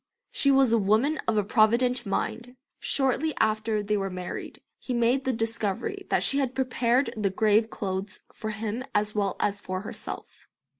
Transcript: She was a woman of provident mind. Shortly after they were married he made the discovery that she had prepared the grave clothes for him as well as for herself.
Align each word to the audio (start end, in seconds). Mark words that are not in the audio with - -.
She 0.31 0.49
was 0.49 0.73
a 0.73 0.79
woman 0.79 1.19
of 1.27 1.47
provident 1.47 2.07
mind. 2.07 2.55
Shortly 2.79 3.35
after 3.39 3.83
they 3.83 3.97
were 3.97 4.09
married 4.09 4.59
he 4.79 4.95
made 4.95 5.25
the 5.25 5.31
discovery 5.31 6.07
that 6.09 6.23
she 6.23 6.39
had 6.39 6.55
prepared 6.55 7.13
the 7.15 7.29
grave 7.29 7.69
clothes 7.69 8.21
for 8.33 8.49
him 8.49 8.83
as 8.95 9.13
well 9.13 9.35
as 9.39 9.61
for 9.61 9.81
herself. 9.81 10.47